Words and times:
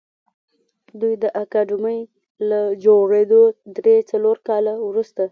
دوی 0.99 1.13
د 1.23 1.25
اکاډمۍ 1.43 1.99
له 2.49 2.59
جوړېدو 2.83 3.41
درې 3.77 3.97
څلور 4.11 4.37
کاله 4.47 4.73
وروسته 4.87 5.23